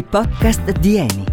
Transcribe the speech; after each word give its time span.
i 0.00 0.02
podcast 0.02 0.70
di 0.78 0.96
Eni. 0.96 1.24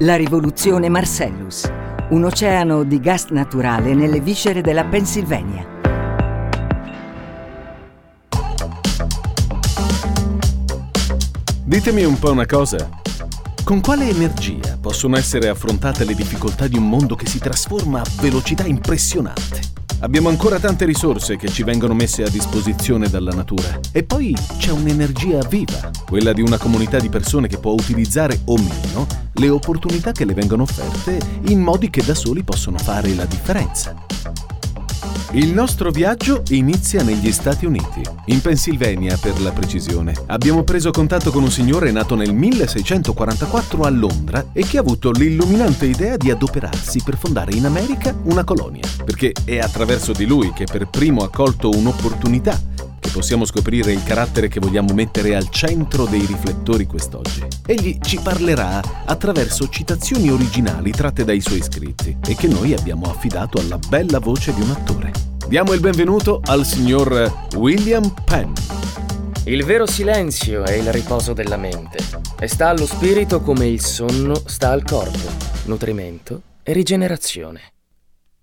La 0.00 0.16
rivoluzione 0.16 0.90
Marcellus, 0.90 1.70
un 2.10 2.24
oceano 2.24 2.84
di 2.84 3.00
gas 3.00 3.28
naturale 3.28 3.94
nelle 3.94 4.20
viscere 4.20 4.60
della 4.60 4.84
Pennsylvania. 4.84 5.66
Ditemi 11.64 12.04
un 12.04 12.18
po' 12.18 12.32
una 12.32 12.46
cosa. 12.46 12.90
Con 13.64 13.80
quale 13.80 14.10
energia 14.10 14.76
possono 14.78 15.16
essere 15.16 15.48
affrontate 15.48 16.04
le 16.04 16.14
difficoltà 16.14 16.68
di 16.68 16.76
un 16.76 16.86
mondo 16.86 17.16
che 17.16 17.26
si 17.26 17.38
trasforma 17.38 18.00
a 18.00 18.06
velocità 18.20 18.66
impressionante? 18.66 19.75
Abbiamo 20.00 20.28
ancora 20.28 20.58
tante 20.58 20.84
risorse 20.84 21.36
che 21.36 21.48
ci 21.48 21.62
vengono 21.62 21.94
messe 21.94 22.22
a 22.22 22.28
disposizione 22.28 23.08
dalla 23.08 23.30
natura. 23.30 23.80
E 23.92 24.02
poi 24.04 24.36
c'è 24.58 24.70
un'energia 24.70 25.38
viva, 25.48 25.90
quella 26.06 26.34
di 26.34 26.42
una 26.42 26.58
comunità 26.58 26.98
di 26.98 27.08
persone 27.08 27.48
che 27.48 27.56
può 27.56 27.72
utilizzare 27.72 28.40
o 28.44 28.56
meno 28.58 29.06
le 29.32 29.48
opportunità 29.48 30.12
che 30.12 30.26
le 30.26 30.34
vengono 30.34 30.64
offerte 30.64 31.18
in 31.48 31.60
modi 31.60 31.88
che 31.88 32.02
da 32.04 32.14
soli 32.14 32.42
possono 32.42 32.76
fare 32.76 33.14
la 33.14 33.24
differenza. 33.24 33.94
Il 35.32 35.52
nostro 35.52 35.90
viaggio 35.90 36.42
inizia 36.50 37.02
negli 37.02 37.32
Stati 37.32 37.66
Uniti, 37.66 38.00
in 38.26 38.40
Pennsylvania 38.40 39.18
per 39.20 39.40
la 39.40 39.50
precisione. 39.50 40.14
Abbiamo 40.26 40.62
preso 40.62 40.92
contatto 40.92 41.32
con 41.32 41.42
un 41.42 41.50
signore 41.50 41.90
nato 41.90 42.14
nel 42.14 42.32
1644 42.32 43.82
a 43.82 43.90
Londra 43.90 44.46
e 44.52 44.64
che 44.64 44.78
ha 44.78 44.80
avuto 44.80 45.10
l'illuminante 45.10 45.86
idea 45.86 46.16
di 46.16 46.30
adoperarsi 46.30 47.02
per 47.04 47.16
fondare 47.16 47.54
in 47.54 47.66
America 47.66 48.16
una 48.22 48.44
colonia, 48.44 48.84
perché 49.04 49.32
è 49.44 49.58
attraverso 49.58 50.12
di 50.12 50.26
lui 50.26 50.52
che 50.52 50.64
per 50.64 50.86
primo 50.88 51.22
ha 51.22 51.28
colto 51.28 51.70
un'opportunità 51.70 52.58
che 53.06 53.12
possiamo 53.12 53.44
scoprire 53.44 53.92
il 53.92 54.02
carattere 54.02 54.48
che 54.48 54.58
vogliamo 54.58 54.92
mettere 54.92 55.36
al 55.36 55.48
centro 55.48 56.06
dei 56.06 56.26
riflettori 56.26 56.86
quest'oggi. 56.86 57.46
Egli 57.64 57.98
ci 58.00 58.18
parlerà 58.18 59.04
attraverso 59.04 59.68
citazioni 59.68 60.28
originali 60.28 60.90
tratte 60.90 61.24
dai 61.24 61.40
suoi 61.40 61.62
scritti 61.62 62.16
e 62.26 62.34
che 62.34 62.48
noi 62.48 62.74
abbiamo 62.74 63.08
affidato 63.08 63.58
alla 63.58 63.78
bella 63.78 64.18
voce 64.18 64.52
di 64.52 64.60
un 64.60 64.70
attore. 64.70 65.12
Diamo 65.46 65.72
il 65.72 65.80
benvenuto 65.80 66.40
al 66.44 66.66
signor 66.66 67.46
William 67.54 68.12
Penn. 68.24 68.52
Il 69.44 69.64
vero 69.64 69.86
silenzio 69.86 70.64
è 70.64 70.72
il 70.72 70.90
riposo 70.92 71.32
della 71.32 71.56
mente 71.56 71.98
e 72.40 72.48
sta 72.48 72.70
allo 72.70 72.86
spirito 72.86 73.40
come 73.40 73.68
il 73.68 73.80
sonno 73.80 74.34
sta 74.46 74.70
al 74.70 74.82
corpo, 74.82 75.30
nutrimento 75.66 76.42
e 76.64 76.72
rigenerazione. 76.72 77.75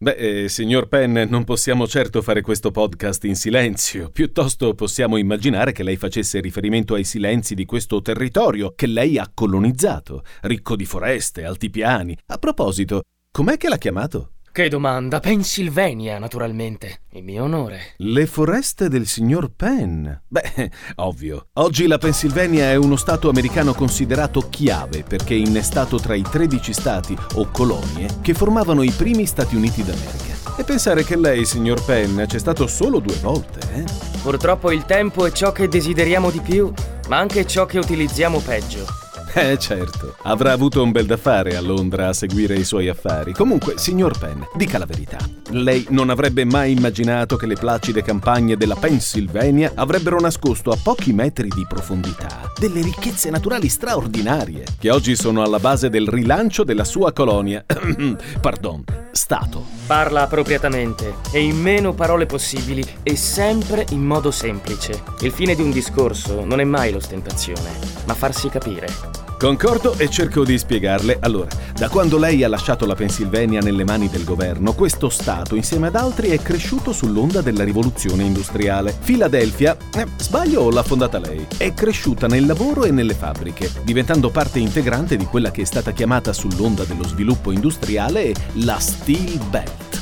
Beh, 0.03 0.15
eh, 0.15 0.49
signor 0.49 0.89
Penn, 0.89 1.17
non 1.29 1.45
possiamo 1.45 1.87
certo 1.87 2.21
fare 2.21 2.41
questo 2.41 2.71
podcast 2.71 3.23
in 3.23 3.37
silenzio. 3.37 4.09
Piuttosto 4.09 4.73
possiamo 4.73 5.15
immaginare 5.15 5.71
che 5.71 5.81
lei 5.81 5.95
facesse 5.95 6.41
riferimento 6.41 6.95
ai 6.95 7.05
silenzi 7.05 7.55
di 7.55 7.63
questo 7.63 8.01
territorio 8.01 8.73
che 8.75 8.85
lei 8.85 9.17
ha 9.17 9.31
colonizzato, 9.33 10.25
ricco 10.41 10.75
di 10.75 10.83
foreste, 10.83 11.45
altipiani. 11.45 12.17
A 12.25 12.37
proposito, 12.37 13.03
com'è 13.31 13.55
che 13.55 13.69
l'ha 13.69 13.77
chiamato? 13.77 14.31
Che 14.53 14.69
domanda! 14.69 15.19
Pennsylvania, 15.19 16.19
naturalmente. 16.19 16.99
In 17.13 17.23
mio 17.23 17.45
onore. 17.45 17.95
Le 17.97 18.27
foreste 18.27 18.87
del 18.87 19.07
signor 19.07 19.49
Penn. 19.49 20.07
Beh, 20.27 20.69
ovvio. 20.97 21.47
Oggi 21.53 21.87
la 21.87 21.97
Pennsylvania 21.97 22.69
è 22.69 22.75
uno 22.75 22.95
stato 22.95 23.29
americano 23.29 23.73
considerato 23.73 24.41
chiave 24.51 25.01
perché 25.01 25.33
è 25.33 25.39
innestato 25.39 25.97
tra 25.97 26.13
i 26.13 26.21
13 26.21 26.71
stati 26.71 27.17
o 27.33 27.49
colonie 27.49 28.07
che 28.21 28.35
formavano 28.35 28.83
i 28.83 28.91
primi 28.91 29.25
Stati 29.25 29.55
Uniti 29.55 29.81
d'America. 29.81 30.55
E 30.55 30.63
pensare 30.63 31.03
che 31.03 31.17
lei, 31.17 31.45
signor 31.45 31.83
Penn, 31.83 32.21
c'è 32.25 32.37
stato 32.37 32.67
solo 32.67 32.99
due 32.99 33.17
volte, 33.23 33.59
eh? 33.73 33.83
Purtroppo 34.21 34.71
il 34.71 34.85
tempo 34.85 35.25
è 35.25 35.31
ciò 35.31 35.51
che 35.51 35.67
desideriamo 35.67 36.29
di 36.29 36.41
più, 36.41 36.71
ma 37.07 37.17
anche 37.17 37.47
ciò 37.47 37.65
che 37.65 37.79
utilizziamo 37.79 38.37
peggio. 38.37 39.02
Eh 39.43 39.57
certo, 39.57 40.15
avrà 40.23 40.51
avuto 40.51 40.83
un 40.83 40.91
bel 40.91 41.07
da 41.07 41.17
fare 41.17 41.55
a 41.55 41.61
Londra 41.61 42.09
a 42.09 42.13
seguire 42.13 42.55
i 42.55 42.63
suoi 42.63 42.87
affari. 42.87 43.33
Comunque, 43.33 43.77
signor 43.77 44.17
Penn, 44.17 44.41
dica 44.55 44.77
la 44.77 44.85
verità. 44.85 45.17
Lei 45.49 45.87
non 45.89 46.11
avrebbe 46.11 46.45
mai 46.45 46.71
immaginato 46.71 47.35
che 47.35 47.47
le 47.47 47.55
placide 47.55 48.03
campagne 48.03 48.55
della 48.57 48.75
Pennsylvania 48.75 49.71
avrebbero 49.73 50.19
nascosto 50.19 50.69
a 50.69 50.77
pochi 50.81 51.13
metri 51.13 51.47
di 51.47 51.65
profondità 51.67 52.51
delle 52.57 52.81
ricchezze 52.81 53.31
naturali 53.31 53.69
straordinarie, 53.69 54.65
che 54.79 54.91
oggi 54.91 55.15
sono 55.15 55.41
alla 55.41 55.59
base 55.59 55.89
del 55.89 56.07
rilancio 56.07 56.63
della 56.63 56.83
sua 56.83 57.11
colonia. 57.11 57.65
Pardon, 58.39 58.83
Stato. 59.11 59.65
Parla 59.87 60.21
appropriatamente 60.21 61.15
e 61.31 61.41
in 61.41 61.59
meno 61.59 61.93
parole 61.93 62.27
possibili 62.27 62.85
e 63.01 63.15
sempre 63.15 63.85
in 63.89 64.03
modo 64.03 64.29
semplice. 64.29 65.03
Il 65.21 65.31
fine 65.31 65.55
di 65.55 65.61
un 65.61 65.71
discorso 65.71 66.45
non 66.45 66.59
è 66.59 66.63
mai 66.63 66.91
l'ostentazione, 66.91 67.71
ma 68.05 68.13
farsi 68.13 68.49
capire. 68.49 69.22
Concordo 69.43 69.97
e 69.97 70.09
cerco 70.09 70.45
di 70.45 70.57
spiegarle. 70.57 71.17
Allora, 71.19 71.49
da 71.75 71.89
quando 71.89 72.17
lei 72.17 72.45
ha 72.45 72.47
lasciato 72.47 72.85
la 72.85 72.95
Pennsylvania 72.95 73.59
nelle 73.59 73.83
mani 73.83 74.07
del 74.07 74.23
governo, 74.23 74.71
questo 74.71 75.09
Stato, 75.09 75.55
insieme 75.55 75.87
ad 75.87 75.97
altri, 75.97 76.29
è 76.29 76.41
cresciuto 76.41 76.93
sull'onda 76.93 77.41
della 77.41 77.65
rivoluzione 77.65 78.23
industriale. 78.23 78.95
Filadelfia, 78.97 79.75
eh, 79.97 80.07
sbaglio 80.15 80.61
o 80.61 80.69
l'ha 80.71 80.81
fondata 80.81 81.19
lei? 81.19 81.45
È 81.57 81.73
cresciuta 81.73 82.27
nel 82.27 82.45
lavoro 82.45 82.85
e 82.85 82.91
nelle 82.91 83.15
fabbriche, 83.15 83.69
diventando 83.83 84.29
parte 84.29 84.59
integrante 84.59 85.17
di 85.17 85.25
quella 85.25 85.51
che 85.51 85.63
è 85.63 85.65
stata 85.65 85.91
chiamata 85.91 86.31
sull'onda 86.31 86.85
dello 86.85 87.05
sviluppo 87.05 87.51
industriale 87.51 88.33
la 88.53 88.79
Steel 88.79 89.39
Belt. 89.49 89.92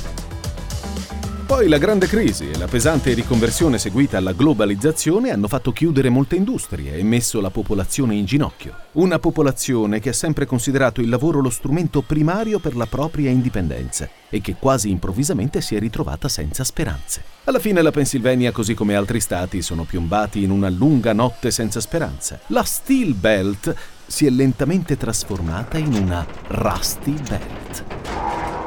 Poi 1.51 1.67
la 1.67 1.77
grande 1.77 2.07
crisi 2.07 2.49
e 2.49 2.57
la 2.57 2.65
pesante 2.65 3.13
riconversione 3.13 3.77
seguita 3.77 4.17
alla 4.17 4.31
globalizzazione 4.31 5.31
hanno 5.31 5.49
fatto 5.49 5.73
chiudere 5.73 6.07
molte 6.07 6.37
industrie 6.37 6.95
e 6.95 7.03
messo 7.03 7.41
la 7.41 7.49
popolazione 7.49 8.15
in 8.15 8.23
ginocchio. 8.23 8.73
Una 8.93 9.19
popolazione 9.19 9.99
che 9.99 10.09
ha 10.09 10.13
sempre 10.13 10.45
considerato 10.45 11.01
il 11.01 11.09
lavoro 11.09 11.41
lo 11.41 11.49
strumento 11.49 12.03
primario 12.03 12.59
per 12.59 12.77
la 12.77 12.85
propria 12.85 13.29
indipendenza 13.29 14.09
e 14.29 14.39
che 14.39 14.55
quasi 14.55 14.89
improvvisamente 14.89 15.59
si 15.59 15.75
è 15.75 15.79
ritrovata 15.79 16.29
senza 16.29 16.63
speranze. 16.63 17.21
Alla 17.43 17.59
fine 17.59 17.81
la 17.81 17.91
Pennsylvania, 17.91 18.53
così 18.53 18.73
come 18.73 18.95
altri 18.95 19.19
stati, 19.19 19.61
sono 19.61 19.83
piombati 19.83 20.43
in 20.43 20.51
una 20.51 20.69
lunga 20.69 21.11
notte 21.11 21.51
senza 21.51 21.81
speranza. 21.81 22.39
La 22.47 22.63
Steel 22.63 23.13
Belt 23.13 23.75
si 24.07 24.25
è 24.25 24.29
lentamente 24.29 24.95
trasformata 24.95 25.77
in 25.77 25.93
una 25.95 26.25
Rusty 26.47 27.13
Belt. 27.27 28.60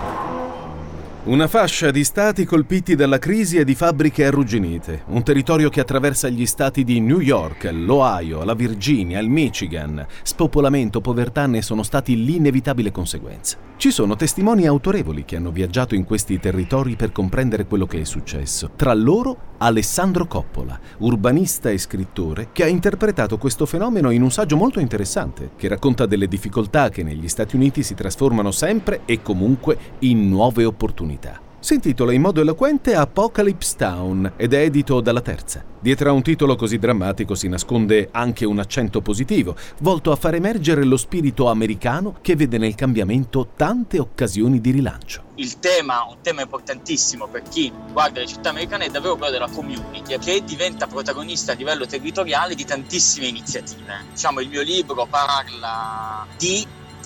Una 1.26 1.48
fascia 1.48 1.90
di 1.90 2.04
stati 2.04 2.44
colpiti 2.44 2.94
dalla 2.94 3.18
crisi 3.18 3.56
e 3.56 3.64
di 3.64 3.74
fabbriche 3.74 4.26
arrugginite, 4.26 5.04
un 5.06 5.22
territorio 5.22 5.70
che 5.70 5.80
attraversa 5.80 6.28
gli 6.28 6.44
stati 6.44 6.84
di 6.84 7.00
New 7.00 7.20
York, 7.20 7.70
l'Ohio, 7.72 8.44
la 8.44 8.52
Virginia, 8.52 9.20
il 9.20 9.30
Michigan. 9.30 10.06
Spopolamento, 10.22 11.00
povertà 11.00 11.46
ne 11.46 11.62
sono 11.62 11.82
stati 11.82 12.22
l'inevitabile 12.22 12.90
conseguenza. 12.90 13.56
Ci 13.84 13.90
sono 13.90 14.16
testimoni 14.16 14.66
autorevoli 14.66 15.26
che 15.26 15.36
hanno 15.36 15.50
viaggiato 15.50 15.94
in 15.94 16.04
questi 16.04 16.40
territori 16.40 16.96
per 16.96 17.12
comprendere 17.12 17.66
quello 17.66 17.84
che 17.84 18.00
è 18.00 18.04
successo. 18.04 18.70
Tra 18.74 18.94
loro 18.94 19.36
Alessandro 19.58 20.26
Coppola, 20.26 20.80
urbanista 21.00 21.68
e 21.68 21.76
scrittore, 21.76 22.48
che 22.52 22.62
ha 22.62 22.66
interpretato 22.66 23.36
questo 23.36 23.66
fenomeno 23.66 24.08
in 24.08 24.22
un 24.22 24.30
saggio 24.30 24.56
molto 24.56 24.80
interessante, 24.80 25.50
che 25.54 25.68
racconta 25.68 26.06
delle 26.06 26.28
difficoltà 26.28 26.88
che 26.88 27.02
negli 27.02 27.28
Stati 27.28 27.56
Uniti 27.56 27.82
si 27.82 27.92
trasformano 27.92 28.52
sempre 28.52 29.02
e 29.04 29.20
comunque 29.20 29.76
in 29.98 30.30
nuove 30.30 30.64
opportunità. 30.64 31.43
Si 31.64 31.72
intitola 31.72 32.12
in 32.12 32.20
modo 32.20 32.42
eloquente 32.42 32.94
Apocalypse 32.94 33.76
Town 33.78 34.34
ed 34.36 34.52
è 34.52 34.58
edito 34.58 35.00
dalla 35.00 35.22
Terza. 35.22 35.64
Dietro 35.80 36.10
a 36.10 36.12
un 36.12 36.20
titolo 36.20 36.56
così 36.56 36.76
drammatico 36.78 37.34
si 37.34 37.48
nasconde 37.48 38.10
anche 38.12 38.44
un 38.44 38.58
accento 38.58 39.00
positivo, 39.00 39.56
volto 39.78 40.12
a 40.12 40.16
far 40.16 40.34
emergere 40.34 40.84
lo 40.84 40.98
spirito 40.98 41.48
americano 41.48 42.18
che 42.20 42.36
vede 42.36 42.58
nel 42.58 42.74
cambiamento 42.74 43.52
tante 43.56 43.98
occasioni 43.98 44.60
di 44.60 44.72
rilancio. 44.72 45.22
Il 45.36 45.58
tema, 45.58 46.04
un 46.06 46.18
tema 46.20 46.42
importantissimo 46.42 47.28
per 47.28 47.40
chi 47.48 47.72
guarda 47.92 48.20
le 48.20 48.26
città 48.26 48.50
americane, 48.50 48.84
è 48.84 48.90
davvero 48.90 49.16
quello 49.16 49.32
della 49.32 49.48
community, 49.48 50.18
che 50.18 50.44
diventa 50.44 50.86
protagonista 50.86 51.52
a 51.52 51.54
livello 51.54 51.86
territoriale 51.86 52.54
di 52.54 52.66
tantissime 52.66 53.28
iniziative. 53.28 54.04
Diciamo, 54.10 54.40
il 54.40 54.50
mio 54.50 54.60
libro 54.60 55.06
parla 55.06 56.26
di 56.36 56.60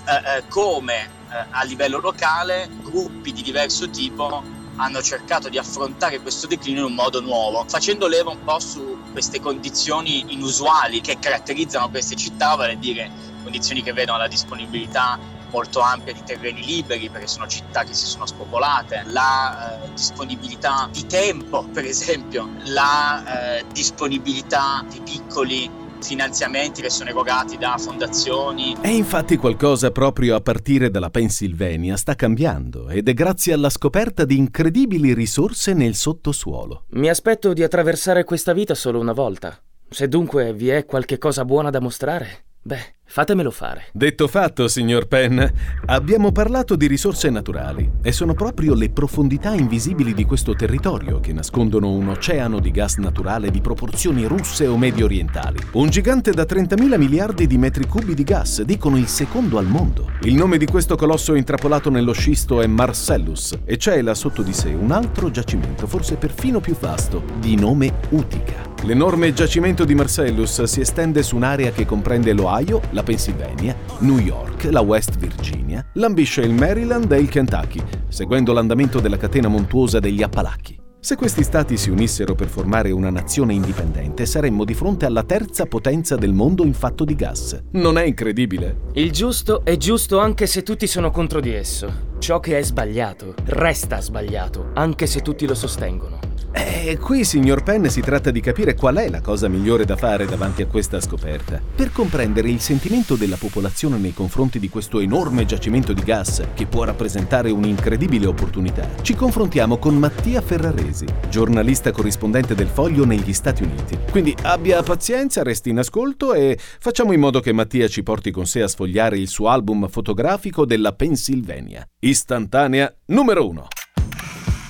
eh, 0.05 0.39
eh 0.39 0.49
come 0.49 1.17
eh, 1.31 1.45
a 1.51 1.63
livello 1.65 2.01
locale 2.01 2.69
gruppi 2.83 3.33
di 3.33 3.43
diverso 3.43 3.91
tipo 3.91 4.43
hanno 4.79 5.03
cercato 5.03 5.49
di 5.49 5.59
affrontare 5.59 6.21
questo 6.21 6.47
declino 6.47 6.81
in 6.81 6.87
un 6.87 6.95
modo 6.95 7.21
nuovo, 7.21 7.65
facendo 7.69 8.07
leva 8.07 8.31
un 8.31 8.43
po' 8.43 8.59
su 8.59 8.99
queste 9.13 9.41
condizioni 9.41 10.33
inusuali 10.33 11.01
che 11.01 11.19
caratterizzano 11.19 11.91
queste 11.91 12.17
città, 12.17 12.55
vale 12.55 12.73
a 12.73 12.77
dire 12.77 13.11
condizioni 13.43 13.83
che 13.83 13.93
vedono 13.93 14.19
la 14.19 14.29
disponibilità 14.29 15.19
molto 15.51 15.81
ampia 15.81 16.13
di 16.13 16.23
terreni 16.25 16.63
liberi 16.65 17.09
perché 17.09 17.27
sono 17.27 17.47
città 17.47 17.83
che 17.83 17.95
si 17.95 18.07
sono 18.07 18.27
spopolate, 18.27 19.05
la 19.07 19.83
eh, 19.83 19.93
disponibilità 19.95 20.89
di 20.93 21.07
tempo 21.07 21.65
per 21.73 21.85
esempio, 21.85 22.49
la 22.65 23.57
eh, 23.59 23.65
disponibilità 23.73 24.85
di 24.89 25.01
piccoli 25.01 25.87
finanziamenti 26.01 26.83
che 26.83 26.91
sono 26.91 27.11
erogati 27.11 27.57
da 27.57 27.77
fondazioni. 27.79 28.77
E 28.81 28.91
infatti 28.91 29.37
qualcosa 29.37 29.91
proprio 29.91 30.35
a 30.37 30.41
partire 30.41 30.91
dalla 30.91 31.11
Pennsylvania 31.11 31.97
sta 31.97 32.15
cambiando 32.15 32.89
ed 32.89 33.09
è 33.09 33.15
grazie 33.15 33.53
alla 33.53 33.71
scoperta 33.71 34.25
di 34.25 34.37
incredibili 34.37 35.15
risorse 35.15 35.73
nel 35.73 35.95
sottosuolo. 35.95 36.85
Mi 36.91 37.09
aspetto 37.09 37.53
di 37.53 37.63
attraversare 37.63 38.25
questa 38.25 38.53
vita 38.53 38.75
solo 38.75 38.99
una 38.99 39.13
volta. 39.13 39.59
Se 39.91 40.07
dunque 40.09 40.53
vi 40.53 40.69
è 40.69 40.85
qualche 40.85 41.17
cosa 41.17 41.45
buona 41.45 41.71
da 41.71 41.81
mostrare, 41.81 42.48
beh, 42.69 42.97
Fatemelo 43.11 43.51
fare. 43.51 43.87
Detto 43.93 44.29
fatto, 44.29 44.69
signor 44.69 45.09
Penn, 45.09 45.43
abbiamo 45.87 46.31
parlato 46.31 46.77
di 46.77 46.87
risorse 46.87 47.31
naturali 47.31 47.91
e 48.03 48.13
sono 48.13 48.35
proprio 48.35 48.75
le 48.75 48.91
profondità 48.91 49.55
invisibili 49.55 50.13
di 50.13 50.25
questo 50.25 50.55
territorio 50.55 51.19
che 51.19 51.33
nascondono 51.33 51.91
un 51.91 52.09
oceano 52.09 52.61
di 52.61 52.71
gas 52.71 52.97
naturale 52.97 53.51
di 53.51 53.63
proporzioni 53.63 54.27
russe 54.27 54.67
o 54.67 54.77
medio 54.77 55.07
orientali. 55.07 55.59
Un 55.73 55.89
gigante 55.89 56.33
da 56.33 56.45
30.000 56.45 56.99
miliardi 56.99 57.47
di 57.47 57.57
metri 57.57 57.87
cubi 57.87 58.13
di 58.13 58.25
gas, 58.25 58.61
dicono 58.61 58.99
il 58.99 59.09
secondo 59.09 59.57
al 59.57 59.67
mondo. 59.67 60.11
Il 60.21 60.35
nome 60.35 60.59
di 60.59 60.67
questo 60.67 60.95
colosso 60.95 61.35
intrappolato 61.35 61.89
nello 61.89 62.13
scisto 62.13 62.61
è 62.61 62.67
Marcellus 62.67 63.59
e 63.65 63.79
cela 63.79 64.13
sotto 64.13 64.43
di 64.43 64.53
sé 64.53 64.69
un 64.69 64.91
altro 64.91 65.31
giacimento, 65.31 65.87
forse 65.87 66.17
perfino 66.17 66.61
più 66.61 66.77
vasto, 66.79 67.25
di 67.41 67.57
nome 67.57 67.91
Utica. 68.11 68.68
L'enorme 68.83 69.33
giacimento 69.33 69.85
di 69.85 69.95
Marcellus 69.95 70.63
si 70.63 70.81
estende 70.81 71.23
su 71.23 71.35
un'area 71.35 71.73
che 71.73 71.85
comprende 71.85 72.33
l'Ohio, 72.33 72.81
la 72.91 73.03
Pennsylvania, 73.03 73.77
New 73.99 74.19
York, 74.19 74.69
la 74.71 74.81
West 74.81 75.17
Virginia, 75.19 75.85
lambisce 75.95 76.43
il 76.43 76.55
Maryland 76.55 77.11
e 77.11 77.19
il 77.19 77.29
Kentucky, 77.29 77.83
seguendo 78.09 78.53
l'andamento 78.53 79.01
della 79.01 79.17
catena 79.17 79.49
montuosa 79.49 79.99
degli 79.99 80.23
Appalachi. 80.23 80.79
Se 81.01 81.17
questi 81.17 81.43
stati 81.43 81.77
si 81.77 81.91
unissero 81.91 82.35
per 82.35 82.47
formare 82.47 82.91
una 82.91 83.11
nazione 83.11 83.53
indipendente, 83.53 84.27
saremmo 84.27 84.65
di 84.65 84.75
fronte 84.75 85.07
alla 85.07 85.23
terza 85.23 85.67
potenza 85.67 86.17
del 86.17 86.33
mondo 86.33 86.65
in 86.65 86.75
fatto 86.75 87.05
di 87.05 87.15
gas. 87.15 87.61
Non 87.73 87.99
è 87.99 88.05
incredibile? 88.05 88.83
Il 88.95 89.11
giusto 89.11 89.65
è 89.65 89.77
giusto 89.77 90.19
anche 90.19 90.47
se 90.47 90.63
tutti 90.63 90.87
sono 90.87 91.11
contro 91.11 91.41
di 91.41 91.53
esso. 91.53 92.07
Ciò 92.19 92.41
che 92.41 92.59
è 92.59 92.63
sbagliato 92.63 93.35
resta 93.47 94.01
sbagliato, 94.01 94.71
anche 94.75 95.07
se 95.07 95.21
tutti 95.21 95.47
lo 95.47 95.55
sostengono. 95.55 96.28
E 96.59 96.93
eh, 96.93 96.99
qui, 96.99 97.23
signor 97.23 97.63
Penn, 97.63 97.85
si 97.87 98.01
tratta 98.01 98.33
di 98.33 98.41
capire 98.41 98.75
qual 98.75 98.97
è 98.97 99.09
la 99.09 99.21
cosa 99.21 99.47
migliore 99.47 99.85
da 99.85 99.95
fare 99.95 100.27
davanti 100.27 100.63
a 100.63 100.67
questa 100.67 101.01
scoperta. 101.01 101.61
Per 101.75 101.93
comprendere 101.93 102.51
il 102.51 102.61
sentimento 102.61 103.15
della 103.15 103.37
popolazione 103.37 103.97
nei 103.99 104.13
confronti 104.13 104.59
di 104.59 104.69
questo 104.69 104.99
enorme 104.99 105.45
giacimento 105.45 105.93
di 105.93 106.03
gas, 106.03 106.43
che 106.55 106.67
può 106.67 106.83
rappresentare 106.83 107.51
un'incredibile 107.51 108.27
opportunità, 108.27 108.89
ci 109.03 109.15
confrontiamo 109.15 109.79
con 109.79 109.97
Mattia 109.97 110.41
Ferraresi, 110.41 111.07
giornalista 111.29 111.93
corrispondente 111.93 112.57
del 112.57 112.69
Foglio 112.69 113.05
negli 113.05 113.33
Stati 113.33 113.63
Uniti. 113.63 113.97
Quindi 114.11 114.35
abbia 114.43 114.83
pazienza, 114.83 115.45
resti 115.45 115.71
in 115.71 115.79
ascolto 115.79 116.35
e 116.35 116.59
facciamo 116.59 117.13
in 117.13 117.21
modo 117.21 117.39
che 117.39 117.53
Mattia 117.53 117.87
ci 117.87 118.03
porti 118.03 118.33
con 118.33 118.47
sé 118.47 118.63
a 118.63 118.69
sfogliare 118.69 119.17
il 119.17 119.29
suo 119.29 119.49
album 119.49 119.89
fotografico 119.89 120.65
della 120.65 120.93
Pennsylvania. 120.93 121.87
Istantanea 122.01 122.93
numero 123.07 123.47
1. 123.47 123.69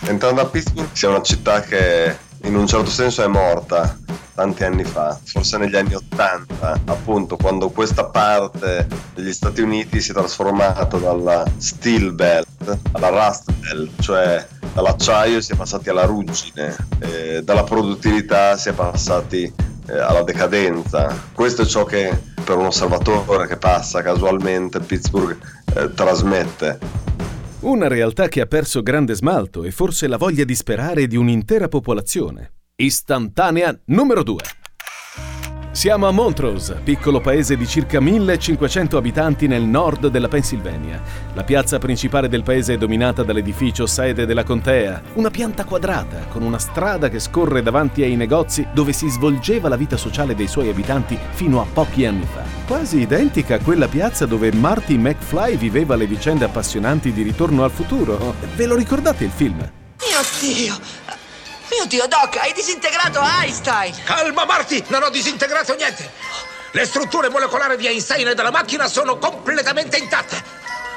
Entrando 0.08 0.40
a 0.40 0.46
Pittsburgh, 0.46 0.88
sia 0.92 1.10
una 1.10 1.20
città 1.20 1.60
che 1.60 2.16
in 2.44 2.56
un 2.56 2.66
certo 2.66 2.88
senso 2.88 3.22
è 3.22 3.26
morta 3.26 3.94
tanti 4.34 4.64
anni 4.64 4.82
fa, 4.82 5.18
forse 5.22 5.58
negli 5.58 5.76
anni 5.76 5.94
Ottanta, 5.94 6.80
appunto 6.86 7.36
quando 7.36 7.68
questa 7.68 8.04
parte 8.06 8.86
degli 9.14 9.32
Stati 9.34 9.60
Uniti 9.60 10.00
si 10.00 10.12
è 10.12 10.14
trasformata 10.14 10.96
dalla 10.96 11.44
Steel 11.58 12.14
Belt 12.14 12.78
alla 12.92 13.08
Rust 13.08 13.52
Belt, 13.52 14.00
cioè 14.00 14.46
dall'acciaio 14.72 15.42
si 15.42 15.52
è 15.52 15.56
passati 15.56 15.90
alla 15.90 16.06
ruggine, 16.06 16.74
eh, 17.00 17.42
dalla 17.44 17.64
produttività 17.64 18.56
si 18.56 18.70
è 18.70 18.72
passati 18.72 19.52
eh, 19.88 19.98
alla 19.98 20.22
decadenza. 20.22 21.14
Questo 21.34 21.62
è 21.62 21.66
ciò 21.66 21.84
che 21.84 22.18
per 22.42 22.56
un 22.56 22.66
osservatore 22.66 23.46
che 23.46 23.58
passa 23.58 24.00
casualmente 24.00 24.80
Pittsburgh 24.80 25.36
eh, 25.74 25.92
trasmette. 25.92 27.07
Una 27.60 27.88
realtà 27.88 28.28
che 28.28 28.40
ha 28.40 28.46
perso 28.46 28.82
grande 28.82 29.14
smalto 29.14 29.64
e 29.64 29.72
forse 29.72 30.06
la 30.06 30.16
voglia 30.16 30.44
di 30.44 30.54
sperare 30.54 31.08
di 31.08 31.16
un'intera 31.16 31.66
popolazione. 31.66 32.52
Istantanea 32.76 33.76
numero 33.86 34.22
2. 34.22 34.36
Siamo 35.78 36.08
a 36.08 36.10
Montrose, 36.10 36.80
piccolo 36.82 37.20
paese 37.20 37.56
di 37.56 37.64
circa 37.64 38.00
1500 38.00 38.96
abitanti 38.96 39.46
nel 39.46 39.62
nord 39.62 40.08
della 40.08 40.26
Pennsylvania. 40.26 41.00
La 41.34 41.44
piazza 41.44 41.78
principale 41.78 42.28
del 42.28 42.42
paese 42.42 42.74
è 42.74 42.76
dominata 42.76 43.22
dall'edificio 43.22 43.86
sede 43.86 44.26
della 44.26 44.42
contea, 44.42 45.00
una 45.12 45.30
pianta 45.30 45.62
quadrata 45.62 46.26
con 46.30 46.42
una 46.42 46.58
strada 46.58 47.08
che 47.08 47.20
scorre 47.20 47.62
davanti 47.62 48.02
ai 48.02 48.16
negozi 48.16 48.66
dove 48.74 48.92
si 48.92 49.08
svolgeva 49.08 49.68
la 49.68 49.76
vita 49.76 49.96
sociale 49.96 50.34
dei 50.34 50.48
suoi 50.48 50.68
abitanti 50.68 51.16
fino 51.30 51.60
a 51.60 51.66
pochi 51.72 52.06
anni 52.06 52.26
fa. 52.26 52.42
Quasi 52.66 52.98
identica 52.98 53.54
a 53.54 53.60
quella 53.60 53.86
piazza 53.86 54.26
dove 54.26 54.52
Marty 54.52 54.96
McFly 54.96 55.56
viveva 55.56 55.94
le 55.94 56.08
vicende 56.08 56.44
appassionanti 56.44 57.12
di 57.12 57.22
Ritorno 57.22 57.62
al 57.62 57.70
futuro. 57.70 58.34
Ve 58.56 58.66
lo 58.66 58.74
ricordate 58.74 59.22
il 59.22 59.30
film? 59.30 59.58
Mio 59.58 60.20
Dio! 60.40 61.07
Mio 61.70 61.84
Dio, 61.86 62.06
Doc, 62.06 62.36
hai 62.36 62.52
disintegrato 62.54 63.20
Einstein! 63.20 63.94
Calma, 64.04 64.44
Marty! 64.46 64.82
Non 64.88 65.02
ho 65.02 65.10
disintegrato 65.10 65.74
niente! 65.74 66.10
Le 66.70 66.86
strutture 66.86 67.28
molecolari 67.28 67.76
di 67.76 67.86
Einstein 67.86 68.28
e 68.28 68.34
della 68.34 68.50
macchina 68.50 68.88
sono 68.88 69.18
completamente 69.18 69.98
intatte! 69.98 70.42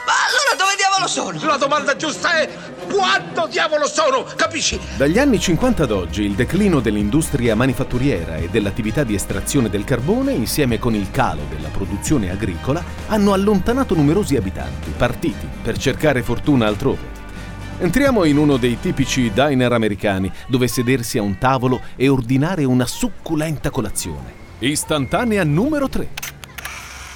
Ma 0.06 0.14
allora 0.28 0.56
dove 0.58 0.76
diavolo 0.76 1.08
sono? 1.08 1.48
La 1.48 1.58
domanda 1.58 1.96
giusta 1.96 2.40
è 2.40 2.50
quando 2.90 3.48
diavolo 3.48 3.88
sono, 3.88 4.24
capisci? 4.36 4.80
Dagli 4.98 5.20
anni 5.20 5.40
50 5.40 5.84
ad 5.84 5.92
oggi 5.92 6.24
il 6.24 6.34
declino 6.34 6.80
dell'industria 6.80 7.56
manifatturiera 7.56 8.38
e 8.38 8.50
dell'attività 8.50 9.04
di 9.04 9.14
estrazione 9.14 9.70
del 9.70 9.84
carbone, 9.84 10.32
insieme 10.32 10.80
con 10.80 10.96
il 10.96 11.12
calo 11.12 11.44
della 11.50 11.70
produzione 11.70 12.32
agricola, 12.32 12.84
hanno 13.08 13.34
allontanato 13.34 13.94
numerosi 13.94 14.36
abitanti, 14.38 14.92
partiti 14.98 15.48
per 15.62 15.78
cercare 15.78 16.24
fortuna 16.24 16.66
altrove. 16.68 17.11
Entriamo 17.82 18.26
in 18.26 18.38
uno 18.38 18.58
dei 18.58 18.80
tipici 18.80 19.32
diner 19.34 19.74
americani, 19.74 20.32
dove 20.48 20.68
sedersi 20.68 21.18
a 21.18 21.24
un 21.24 21.40
tavolo 21.40 21.82
e 21.96 22.10
ordinare 22.10 22.64
una 22.64 22.86
succulenta 22.86 23.72
colazione. 23.72 24.32
Istantanea 24.60 25.44
numero 25.44 25.90
3. 25.90 26.08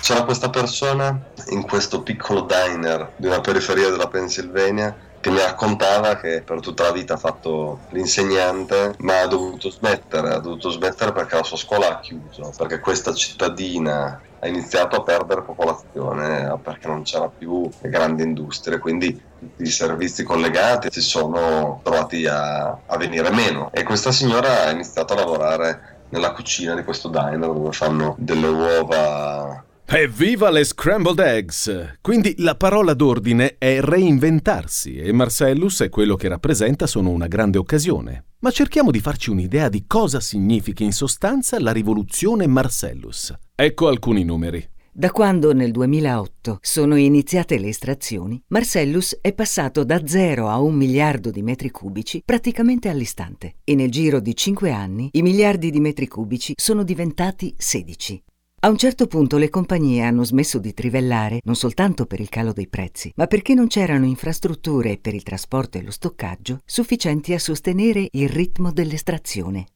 C'era 0.02 0.24
questa 0.24 0.50
persona 0.50 1.28
in 1.50 1.62
questo 1.62 2.02
piccolo 2.02 2.48
diner 2.50 3.12
di 3.16 3.28
una 3.28 3.42
periferia 3.42 3.92
della 3.92 4.08
Pennsylvania 4.08 4.98
che 5.26 5.32
mi 5.32 5.40
raccontava 5.40 6.18
che 6.18 6.44
per 6.46 6.60
tutta 6.60 6.84
la 6.84 6.92
vita 6.92 7.16
ha 7.16 7.18
fatto 7.18 7.80
l'insegnante, 7.90 8.94
ma 9.00 9.22
ha 9.22 9.26
dovuto 9.26 9.72
smettere, 9.72 10.36
ha 10.36 10.38
dovuto 10.38 10.70
smettere 10.70 11.14
perché 11.14 11.36
la 11.36 11.42
sua 11.42 11.58
scuola 11.58 11.88
ha 11.88 12.00
chiuso, 12.00 12.54
perché 12.56 12.80
questa 12.80 13.12
cittadina 13.12 14.22
ha 14.38 14.48
iniziato 14.48 14.98
a 14.98 15.02
perdere 15.02 15.42
popolazione 15.42 16.56
perché 16.62 16.88
non 16.88 17.02
c'era 17.02 17.28
più 17.28 17.68
le 17.82 17.90
grandi 17.90 18.22
industrie, 18.22 18.78
quindi 18.78 19.20
i 19.58 19.70
servizi 19.72 20.22
collegati 20.24 20.92
si 20.92 21.02
sono 21.02 21.80
trovati 21.82 22.28
a, 22.28 22.78
a 22.86 22.98
venire 22.98 23.32
meno. 23.32 23.72
E 23.74 23.82
questa 23.82 24.12
signora 24.12 24.66
ha 24.66 24.70
iniziato 24.70 25.14
a 25.14 25.16
lavorare 25.16 26.04
nella 26.10 26.34
cucina 26.34 26.76
di 26.76 26.84
questo 26.84 27.10
diner 27.10 27.40
dove 27.40 27.72
fanno 27.72 28.14
delle 28.20 28.48
uova 28.48 29.64
Evviva 29.88 30.50
le 30.50 30.64
scrambled 30.64 31.20
eggs! 31.20 31.98
Quindi 32.02 32.34
la 32.40 32.56
parola 32.56 32.96
d'ordine 32.96 33.58
è 33.60 33.80
reinventarsi 33.80 34.96
e 34.96 35.12
Marcellus 35.12 35.82
e 35.82 35.90
quello 35.90 36.16
che 36.16 36.28
rappresenta 36.28 36.88
sono 36.88 37.12
una 37.12 37.28
grande 37.28 37.60
occasione. 37.60 38.26
Ma 38.40 38.50
cerchiamo 38.50 38.90
di 38.90 39.00
farci 39.00 39.30
un'idea 39.30 39.70
di 39.70 39.86
cosa 39.86 40.20
significa 40.20 40.84
in 40.84 40.92
sostanza 40.92 41.60
la 41.60 41.72
rivoluzione 41.72 42.48
Marcellus. 42.48 43.32
Ecco 43.54 43.88
alcuni 43.88 44.24
numeri. 44.24 44.68
Da 44.92 45.12
quando 45.12 45.54
nel 45.54 45.72
2008 45.72 46.58
sono 46.62 46.96
iniziate 46.96 47.60
le 47.60 47.68
estrazioni, 47.68 48.42
Marcellus 48.48 49.20
è 49.22 49.34
passato 49.34 49.84
da 49.84 50.06
0 50.06 50.50
a 50.50 50.60
un 50.60 50.74
miliardo 50.74 51.30
di 51.30 51.44
metri 51.44 51.70
cubici 51.70 52.24
praticamente 52.26 52.90
all'istante 52.90 53.58
e 53.64 53.76
nel 53.76 53.92
giro 53.92 54.20
di 54.20 54.36
5 54.36 54.72
anni 54.72 55.10
i 55.12 55.22
miliardi 55.22 55.70
di 55.70 55.80
metri 55.80 56.08
cubici 56.08 56.54
sono 56.56 56.84
diventati 56.84 57.54
16. 57.56 58.24
A 58.66 58.70
un 58.70 58.78
certo 58.78 59.06
punto 59.06 59.38
le 59.38 59.52
compagnie 59.52 60.02
hanno 60.02 60.24
smesso 60.24 60.58
di 60.58 60.74
trivellare 60.74 61.40
non 61.44 61.54
soltanto 61.54 62.08
per 62.08 62.20
il 62.20 62.30
calo 62.30 62.52
dei 62.52 62.68
prezzi, 62.68 63.12
ma 63.16 63.28
perché 63.28 63.54
non 63.54 63.68
c'erano 63.68 64.06
infrastrutture 64.06 64.98
per 64.98 65.14
il 65.14 65.22
trasporto 65.22 65.78
e 65.78 65.84
lo 65.84 65.92
stoccaggio 65.92 66.62
sufficienti 66.66 67.32
a 67.34 67.38
sostenere 67.38 68.08
il 68.14 68.28
ritmo 68.28 68.72
dell'estrazione. 68.72 69.68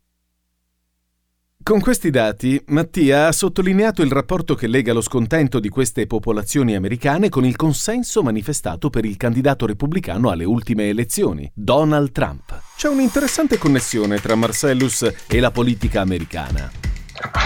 Con 1.62 1.82
questi 1.82 2.10
dati, 2.10 2.60
Mattia 2.70 3.28
ha 3.28 3.32
sottolineato 3.32 4.02
il 4.02 4.10
rapporto 4.10 4.56
che 4.56 4.66
lega 4.66 4.92
lo 4.92 5.02
scontento 5.02 5.60
di 5.60 5.70
queste 5.70 6.08
popolazioni 6.08 6.74
americane 6.74 7.30
con 7.30 7.46
il 7.46 7.56
consenso 7.56 8.24
manifestato 8.24 8.90
per 8.90 9.06
il 9.06 9.18
candidato 9.18 9.68
repubblicano 9.68 10.32
alle 10.32 10.46
ultime 10.46 10.90
elezioni, 10.90 11.48
Donald 11.54 12.12
Trump. 12.12 12.60
C'è 12.76 12.88
un'interessante 12.88 13.60
connessione 13.60 14.18
tra 14.18 14.34
Marcellus 14.34 15.14
e 15.28 15.40
la 15.40 15.52
politica 15.52 16.02
americana. 16.02 16.90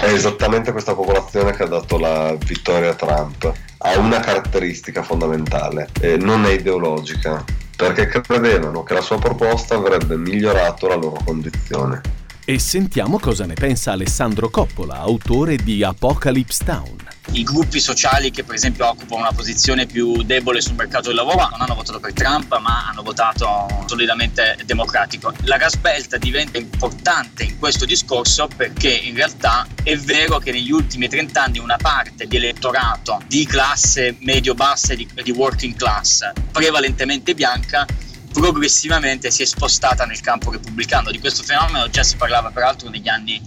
È 0.01 0.05
esattamente 0.05 0.71
questa 0.71 0.93
popolazione 0.93 1.51
che 1.51 1.63
ha 1.63 1.67
dato 1.67 1.97
la 1.97 2.35
vittoria 2.35 2.91
a 2.91 2.93
Trump. 2.93 3.51
Ha 3.79 3.97
una 3.97 4.19
caratteristica 4.19 5.01
fondamentale, 5.01 5.89
eh, 5.99 6.17
non 6.17 6.45
è 6.45 6.51
ideologica, 6.51 7.43
perché 7.75 8.07
credevano 8.07 8.83
che 8.83 8.93
la 8.93 9.01
sua 9.01 9.17
proposta 9.17 9.75
avrebbe 9.75 10.15
migliorato 10.15 10.87
la 10.87 10.95
loro 10.95 11.19
condizione. 11.25 12.01
E 12.45 12.59
sentiamo 12.59 13.19
cosa 13.19 13.45
ne 13.45 13.53
pensa 13.53 13.93
Alessandro 13.93 14.49
Coppola, 14.49 14.95
autore 14.95 15.55
di 15.55 15.81
Apocalypse 15.81 16.65
Town. 16.65 16.97
I 17.31 17.43
gruppi 17.43 17.79
sociali 17.79 18.31
che 18.31 18.43
per 18.43 18.55
esempio 18.55 18.85
occupano 18.85 19.21
una 19.21 19.31
posizione 19.31 19.85
più 19.85 20.21
debole 20.23 20.59
sul 20.59 20.75
mercato 20.75 21.07
del 21.07 21.15
lavoro 21.15 21.47
non 21.51 21.61
hanno 21.61 21.73
votato 21.73 22.01
per 22.01 22.11
Trump 22.11 22.59
ma 22.59 22.89
hanno 22.89 23.01
votato 23.01 23.85
solidamente 23.85 24.57
democratico. 24.65 25.33
La 25.43 25.55
gas 25.55 25.77
belt 25.77 26.17
diventa 26.17 26.57
importante 26.57 27.43
in 27.43 27.57
questo 27.59 27.85
discorso 27.85 28.49
perché 28.53 28.91
in 28.91 29.15
realtà 29.15 29.65
è 29.81 29.95
vero 29.95 30.37
che 30.39 30.51
negli 30.51 30.71
ultimi 30.71 31.07
30 31.07 31.41
anni 31.41 31.59
una 31.59 31.77
parte 31.77 32.27
di 32.27 32.35
elettorato 32.35 33.21
di 33.25 33.45
classe 33.45 34.17
medio-bassa 34.19 34.91
e 34.91 34.95
di, 34.97 35.07
di 35.23 35.31
working 35.31 35.77
class 35.77 36.29
prevalentemente 36.51 37.33
bianca 37.35 37.87
progressivamente 38.33 39.31
si 39.31 39.43
è 39.43 39.45
spostata 39.45 40.05
nel 40.05 40.19
campo 40.19 40.51
repubblicano. 40.51 41.11
Di 41.11 41.19
questo 41.19 41.43
fenomeno 41.43 41.87
già 41.89 42.03
si 42.03 42.17
parlava 42.17 42.49
peraltro 42.49 42.89
negli 42.89 43.07
anni 43.07 43.41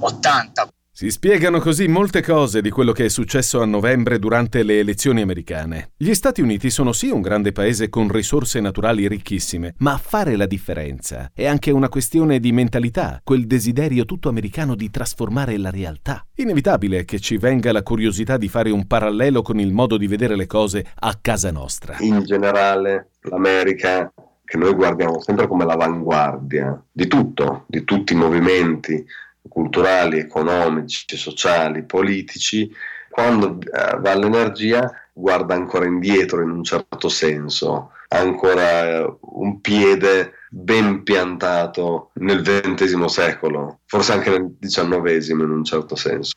80. 0.00 0.68
Si 1.00 1.10
spiegano 1.10 1.60
così 1.60 1.88
molte 1.88 2.20
cose 2.20 2.60
di 2.60 2.68
quello 2.68 2.92
che 2.92 3.06
è 3.06 3.08
successo 3.08 3.62
a 3.62 3.64
novembre 3.64 4.18
durante 4.18 4.62
le 4.62 4.80
elezioni 4.80 5.22
americane. 5.22 5.92
Gli 5.96 6.12
Stati 6.12 6.42
Uniti 6.42 6.68
sono 6.68 6.92
sì 6.92 7.08
un 7.08 7.22
grande 7.22 7.52
paese 7.52 7.88
con 7.88 8.10
risorse 8.10 8.60
naturali 8.60 9.08
ricchissime, 9.08 9.76
ma 9.78 9.94
a 9.94 9.96
fare 9.96 10.36
la 10.36 10.44
differenza 10.44 11.30
è 11.32 11.46
anche 11.46 11.70
una 11.70 11.88
questione 11.88 12.38
di 12.38 12.52
mentalità, 12.52 13.18
quel 13.24 13.46
desiderio 13.46 14.04
tutto 14.04 14.28
americano 14.28 14.74
di 14.74 14.90
trasformare 14.90 15.56
la 15.56 15.70
realtà. 15.70 16.22
Inevitabile 16.34 17.06
che 17.06 17.18
ci 17.18 17.38
venga 17.38 17.72
la 17.72 17.82
curiosità 17.82 18.36
di 18.36 18.48
fare 18.48 18.70
un 18.70 18.86
parallelo 18.86 19.40
con 19.40 19.58
il 19.58 19.72
modo 19.72 19.96
di 19.96 20.06
vedere 20.06 20.36
le 20.36 20.46
cose 20.46 20.84
a 20.94 21.16
casa 21.18 21.50
nostra. 21.50 21.96
In 22.00 22.24
generale, 22.24 23.12
l'America 23.22 24.12
che 24.50 24.56
noi 24.58 24.74
guardiamo 24.74 25.20
sempre 25.20 25.46
come 25.46 25.64
l'avanguardia 25.64 26.82
di 26.90 27.06
tutto, 27.06 27.66
di 27.68 27.84
tutti 27.84 28.14
i 28.14 28.16
movimenti 28.16 29.06
culturali, 29.48 30.18
economici, 30.18 31.16
sociali, 31.16 31.84
politici, 31.84 32.68
quando 33.08 33.58
eh, 33.60 33.96
va 34.00 34.10
all'energia 34.10 34.90
guarda 35.12 35.54
ancora 35.54 35.86
indietro 35.86 36.42
in 36.42 36.50
un 36.50 36.64
certo 36.64 37.08
senso, 37.08 37.92
ha 38.08 38.18
ancora 38.18 38.88
eh, 38.88 39.16
un 39.20 39.60
piede 39.60 40.32
ben 40.50 41.04
piantato 41.04 42.10
nel 42.14 42.42
XX 42.42 43.04
secolo, 43.04 43.78
forse 43.86 44.14
anche 44.14 44.30
nel 44.30 44.56
XIX 44.58 45.28
in 45.28 45.48
un 45.48 45.62
certo 45.62 45.94
senso. 45.94 46.34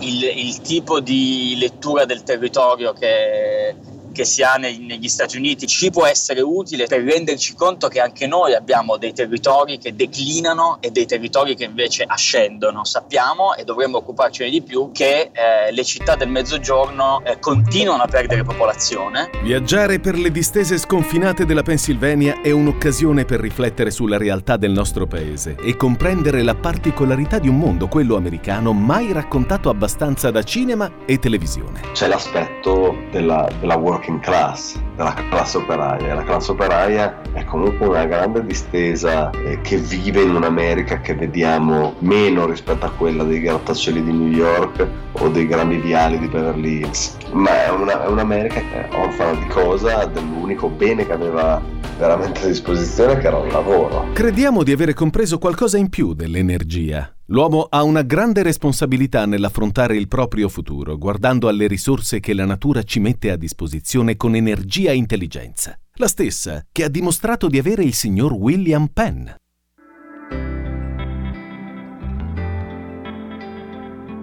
Il, 0.00 0.24
il 0.24 0.60
tipo 0.60 0.98
di 0.98 1.54
lettura 1.56 2.04
del 2.04 2.24
territorio 2.24 2.92
che 2.92 3.76
che 4.12 4.24
si 4.24 4.42
ha 4.42 4.54
nei, 4.54 4.78
negli 4.78 5.08
Stati 5.08 5.36
Uniti 5.36 5.66
ci 5.66 5.90
può 5.90 6.06
essere 6.06 6.40
utile 6.40 6.86
per 6.86 7.02
renderci 7.02 7.54
conto 7.54 7.88
che 7.88 8.00
anche 8.00 8.26
noi 8.26 8.54
abbiamo 8.54 8.96
dei 8.96 9.12
territori 9.12 9.78
che 9.78 9.94
declinano 9.94 10.78
e 10.80 10.90
dei 10.90 11.06
territori 11.06 11.54
che 11.54 11.64
invece 11.64 12.04
ascendono. 12.06 12.84
Sappiamo 12.84 13.54
e 13.54 13.64
dovremmo 13.64 13.98
occuparcene 13.98 14.50
di 14.50 14.62
più 14.62 14.90
che 14.92 15.30
eh, 15.32 15.72
le 15.72 15.84
città 15.84 16.14
del 16.14 16.28
mezzogiorno 16.28 17.22
eh, 17.24 17.38
continuano 17.38 18.02
a 18.02 18.06
perdere 18.06 18.44
popolazione. 18.44 19.30
Viaggiare 19.42 19.98
per 19.98 20.16
le 20.16 20.30
distese 20.30 20.78
sconfinate 20.78 21.44
della 21.44 21.62
Pennsylvania 21.62 22.40
è 22.42 22.50
un'occasione 22.50 23.24
per 23.24 23.40
riflettere 23.40 23.90
sulla 23.90 24.18
realtà 24.18 24.56
del 24.56 24.70
nostro 24.70 25.06
paese 25.06 25.56
e 25.60 25.76
comprendere 25.76 26.42
la 26.42 26.54
particolarità 26.54 27.38
di 27.38 27.48
un 27.48 27.58
mondo, 27.58 27.88
quello 27.88 28.16
americano, 28.16 28.72
mai 28.72 29.12
raccontato 29.12 29.68
abbastanza 29.68 30.30
da 30.30 30.42
cinema 30.42 30.90
e 31.06 31.18
televisione. 31.18 31.80
C'è 31.92 32.06
l'aspetto 32.06 32.96
della, 33.10 33.48
della 33.60 33.76
work 33.76 34.01
working 34.02 34.20
class, 34.20 34.76
della 34.96 35.14
classe 35.14 35.58
operaia. 35.58 36.14
La 36.14 36.24
classe 36.24 36.50
operaia 36.50 37.20
è 37.32 37.44
comunque 37.44 37.86
una 37.86 38.04
grande 38.04 38.44
distesa 38.44 39.30
eh, 39.30 39.60
che 39.60 39.76
vive 39.76 40.22
in 40.22 40.34
un'America 40.34 41.00
che 41.00 41.14
vediamo 41.14 41.94
meno 42.00 42.46
rispetto 42.46 42.84
a 42.84 42.90
quella 42.90 43.22
dei 43.22 43.40
grattacieli 43.40 44.02
di 44.02 44.12
New 44.12 44.28
York 44.28 44.86
o 45.12 45.28
dei 45.28 45.46
grandi 45.46 45.76
viali 45.76 46.18
di 46.18 46.26
Beverly 46.26 46.80
Hills, 46.80 47.16
ma 47.32 47.64
è, 47.64 47.70
una, 47.70 48.04
è 48.04 48.08
un'America 48.08 48.60
orfana 48.92 49.38
di 49.38 49.46
cosa, 49.46 50.04
dell'unico 50.06 50.68
bene 50.68 51.06
che 51.06 51.12
aveva 51.12 51.62
veramente 52.02 52.42
a 52.42 52.46
disposizione 52.48 53.16
che 53.18 53.28
era 53.28 53.38
il 53.44 53.52
lavoro. 53.52 54.10
Crediamo 54.12 54.64
di 54.64 54.72
avere 54.72 54.92
compreso 54.92 55.38
qualcosa 55.38 55.78
in 55.78 55.88
più 55.88 56.14
dell'energia. 56.14 57.14
L'uomo 57.26 57.68
ha 57.70 57.84
una 57.84 58.02
grande 58.02 58.42
responsabilità 58.42 59.24
nell'affrontare 59.24 59.96
il 59.96 60.08
proprio 60.08 60.48
futuro, 60.48 60.98
guardando 60.98 61.46
alle 61.46 61.68
risorse 61.68 62.18
che 62.18 62.34
la 62.34 62.44
natura 62.44 62.82
ci 62.82 62.98
mette 62.98 63.30
a 63.30 63.36
disposizione 63.36 64.16
con 64.16 64.34
energia 64.34 64.90
e 64.90 64.96
intelligenza. 64.96 65.78
La 65.94 66.08
stessa 66.08 66.64
che 66.72 66.82
ha 66.82 66.88
dimostrato 66.88 67.46
di 67.46 67.58
avere 67.58 67.84
il 67.84 67.94
signor 67.94 68.32
William 68.32 68.88
Penn. 68.92 69.28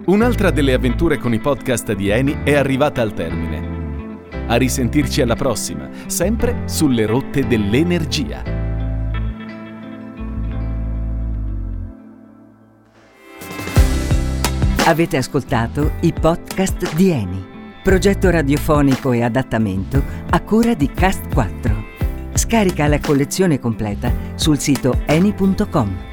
Un'altra 0.04 0.50
delle 0.50 0.74
avventure 0.74 1.16
con 1.16 1.32
i 1.32 1.38
podcast 1.38 1.92
di 1.94 2.08
Eni 2.10 2.40
è 2.44 2.54
arrivata 2.54 3.00
al 3.00 3.14
termine. 3.14 3.69
A 4.46 4.56
risentirci 4.56 5.20
alla 5.20 5.36
prossima, 5.36 5.88
sempre 6.06 6.62
sulle 6.66 7.06
rotte 7.06 7.46
dell'energia. 7.46 8.42
Avete 14.86 15.18
ascoltato 15.18 15.92
i 16.00 16.12
podcast 16.12 16.96
di 16.96 17.10
Eni, 17.10 17.46
progetto 17.80 18.28
radiofonico 18.28 19.12
e 19.12 19.22
adattamento 19.22 20.02
a 20.30 20.40
cura 20.40 20.74
di 20.74 20.90
Cast 20.90 21.32
4. 21.32 21.84
Scarica 22.34 22.88
la 22.88 22.98
collezione 22.98 23.60
completa 23.60 24.12
sul 24.34 24.58
sito 24.58 25.02
eni.com. 25.06 26.09